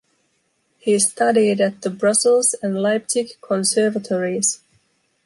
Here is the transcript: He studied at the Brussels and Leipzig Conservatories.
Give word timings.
He 0.79 0.97
studied 0.97 1.61
at 1.61 1.81
the 1.83 1.91
Brussels 1.91 2.55
and 2.63 2.81
Leipzig 2.81 3.33
Conservatories. 3.39 4.59